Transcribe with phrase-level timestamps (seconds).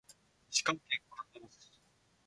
[0.49, 1.79] 石川県金沢市